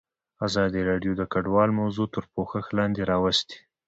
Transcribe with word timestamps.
ازادي 0.47 0.81
راډیو 0.89 1.13
د 1.17 1.23
کډوال 1.33 1.69
موضوع 1.79 2.07
تر 2.15 2.23
پوښښ 2.33 2.65
لاندې 2.77 3.01
راوستې. 3.11 3.57